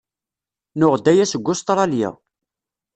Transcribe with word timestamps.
Nuɣ-d 0.79 1.05
aya 1.11 1.25
seg 1.31 1.47
Ustṛalya. 1.51 2.09